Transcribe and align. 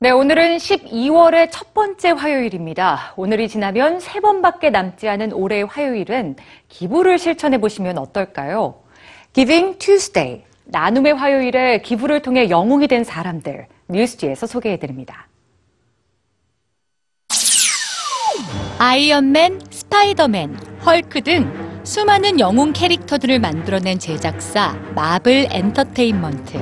네, 0.00 0.10
오늘은 0.10 0.58
12월의 0.58 1.48
첫 1.50 1.74
번째 1.74 2.10
화요일입니다. 2.10 3.14
오늘이 3.16 3.48
지나면 3.48 3.98
세 3.98 4.20
번밖에 4.20 4.70
남지 4.70 5.08
않은 5.08 5.32
올해의 5.32 5.64
화요일은 5.64 6.36
기부를 6.68 7.18
실천해 7.18 7.58
보시면 7.58 7.98
어떨까요? 7.98 8.80
Giving 9.32 9.76
Tuesday, 9.78 10.44
나눔의 10.66 11.14
화요일에 11.14 11.80
기부를 11.82 12.22
통해 12.22 12.48
영웅이 12.48 12.86
된 12.86 13.02
사람들, 13.02 13.66
뉴스G에서 13.88 14.46
소개해 14.46 14.78
드립니다. 14.78 15.26
아이언맨, 18.78 19.62
스파이더맨, 19.68 20.60
헐크 20.86 21.22
등 21.22 21.80
수많은 21.82 22.38
영웅 22.38 22.72
캐릭터들을 22.72 23.40
만들어낸 23.40 23.98
제작사 23.98 24.76
마블 24.94 25.48
엔터테인먼트. 25.50 26.56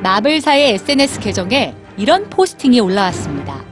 마블사의 0.00 0.74
SNS 0.74 1.18
계정에 1.18 1.74
이런 1.96 2.28
포스팅이 2.28 2.80
올라왔습니다. 2.80 3.64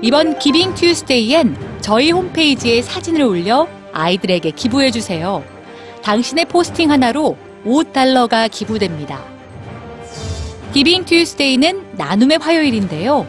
이번 0.00 0.38
기빙 0.38 0.74
튜스데이엔 0.74 1.56
저희 1.80 2.10
홈페이지에 2.10 2.82
사진을 2.82 3.22
올려 3.22 3.68
아이들에게 3.92 4.50
기부해주세요. 4.50 5.44
당신의 6.02 6.46
포스팅 6.46 6.90
하나로 6.90 7.36
5달러가 7.64 8.50
기부됩니다. 8.50 9.22
기빙 10.72 11.04
튜스데이는 11.04 11.84
나눔의 11.92 12.38
화요일인데요. 12.38 13.26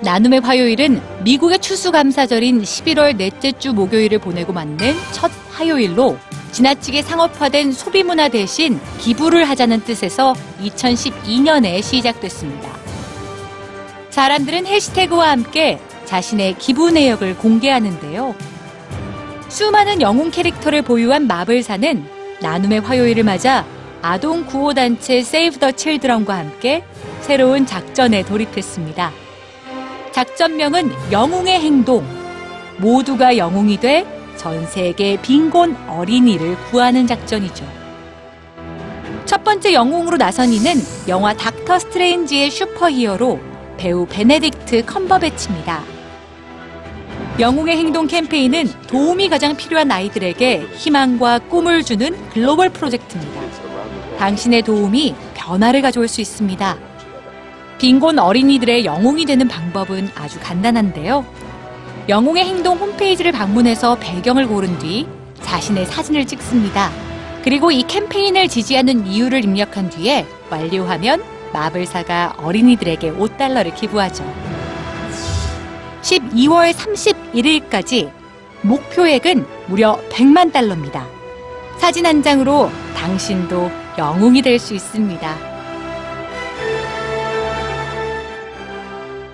나눔의 0.00 0.40
화요일은 0.40 1.00
미국의 1.24 1.58
추수감사절인 1.58 2.62
11월 2.62 3.16
넷째 3.16 3.52
주 3.52 3.72
목요일을 3.72 4.18
보내고 4.18 4.52
맞는 4.52 4.94
첫 5.12 5.30
화요일로 5.50 6.18
지나치게 6.52 7.02
상업화된 7.02 7.72
소비문화 7.72 8.28
대신 8.28 8.78
기부를 9.00 9.44
하자는 9.48 9.80
뜻에서 9.80 10.34
2012년에 10.62 11.82
시작됐습니다. 11.82 12.75
사람들은 14.16 14.66
해시태그와 14.66 15.28
함께 15.28 15.78
자신의 16.06 16.54
기부 16.54 16.90
내역을 16.90 17.36
공개하는데요. 17.36 18.34
수많은 19.50 20.00
영웅 20.00 20.30
캐릭터를 20.30 20.80
보유한 20.80 21.26
마블사는 21.26 22.02
나눔의 22.40 22.80
화요일을 22.80 23.24
맞아 23.24 23.66
아동 24.00 24.46
구호단체 24.46 25.22
세이브 25.22 25.58
더 25.58 25.70
칠드런과 25.70 26.34
함께 26.34 26.82
새로운 27.20 27.66
작전에 27.66 28.22
돌입했습니다. 28.22 29.12
작전명은 30.12 31.12
영웅의 31.12 31.60
행동. 31.60 32.02
모두가 32.78 33.36
영웅이 33.36 33.78
돼 33.80 34.06
전 34.38 34.66
세계 34.66 35.20
빈곤 35.20 35.76
어린이를 35.88 36.56
구하는 36.70 37.06
작전이죠. 37.06 37.66
첫 39.26 39.44
번째 39.44 39.74
영웅으로 39.74 40.16
나선 40.16 40.54
이는 40.54 40.74
영화 41.06 41.34
닥터 41.34 41.78
스트레인지의 41.78 42.50
슈퍼히어로 42.50 43.55
배우 43.76 44.06
베네딕트 44.06 44.86
컴버배치입니다. 44.86 45.82
영웅의 47.38 47.76
행동 47.76 48.06
캠페인은 48.06 48.66
도움이 48.86 49.28
가장 49.28 49.56
필요한 49.56 49.90
아이들에게 49.90 50.68
희망과 50.74 51.40
꿈을 51.50 51.82
주는 51.82 52.16
글로벌 52.30 52.70
프로젝트입니다. 52.70 53.40
당신의 54.18 54.62
도움이 54.62 55.14
변화를 55.34 55.82
가져올 55.82 56.08
수 56.08 56.22
있습니다. 56.22 56.76
빈곤 57.78 58.18
어린이들의 58.18 58.86
영웅이 58.86 59.26
되는 59.26 59.46
방법은 59.46 60.10
아주 60.14 60.40
간단한데요. 60.40 61.26
영웅의 62.08 62.44
행동 62.46 62.78
홈페이지를 62.78 63.32
방문해서 63.32 63.96
배경을 63.96 64.46
고른 64.46 64.78
뒤 64.78 65.06
자신의 65.42 65.84
사진을 65.86 66.26
찍습니다. 66.26 66.90
그리고 67.42 67.70
이 67.70 67.82
캠페인을 67.82 68.48
지지하는 68.48 69.06
이유를 69.06 69.44
입력한 69.44 69.90
뒤에 69.90 70.26
완료하면 70.50 71.35
마블사가 71.52 72.36
어린이들에게 72.38 73.12
5달러를 73.12 73.74
기부하죠. 73.74 74.24
12월 76.02 76.72
31일까지 76.72 78.10
목표액은 78.62 79.46
무려 79.66 79.98
100만 80.10 80.52
달러입니다. 80.52 81.06
사진 81.78 82.06
한 82.06 82.22
장으로 82.22 82.70
당신도 82.96 83.70
영웅이 83.98 84.42
될 84.42 84.58
수 84.58 84.74
있습니다. 84.74 85.55